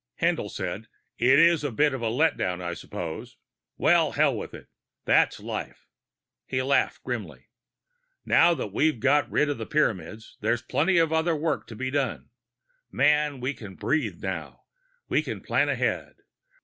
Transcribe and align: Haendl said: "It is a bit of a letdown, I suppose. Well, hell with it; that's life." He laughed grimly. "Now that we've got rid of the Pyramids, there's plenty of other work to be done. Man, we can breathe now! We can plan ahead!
Haendl 0.19 0.49
said: 0.49 0.87
"It 1.19 1.37
is 1.37 1.63
a 1.63 1.69
bit 1.71 1.93
of 1.93 2.01
a 2.01 2.09
letdown, 2.09 2.59
I 2.59 2.73
suppose. 2.73 3.37
Well, 3.77 4.13
hell 4.13 4.35
with 4.35 4.51
it; 4.51 4.65
that's 5.05 5.39
life." 5.39 5.85
He 6.47 6.59
laughed 6.63 7.03
grimly. 7.03 7.49
"Now 8.25 8.55
that 8.55 8.73
we've 8.73 8.99
got 8.99 9.29
rid 9.29 9.47
of 9.47 9.59
the 9.59 9.67
Pyramids, 9.67 10.37
there's 10.41 10.63
plenty 10.63 10.97
of 10.97 11.13
other 11.13 11.35
work 11.35 11.67
to 11.67 11.75
be 11.75 11.91
done. 11.91 12.31
Man, 12.91 13.39
we 13.41 13.53
can 13.53 13.75
breathe 13.75 14.23
now! 14.23 14.63
We 15.07 15.21
can 15.21 15.39
plan 15.39 15.69
ahead! 15.69 16.15